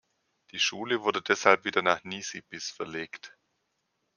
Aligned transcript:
Die 0.49 0.57
Schule 0.59 1.03
wurde 1.03 1.21
deshalb 1.21 1.63
wieder 1.63 1.83
nach 1.83 2.03
Nisibis 2.03 2.71
verlegt. 2.71 3.37